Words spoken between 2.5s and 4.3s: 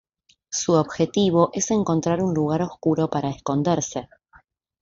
oscuro para esconderse.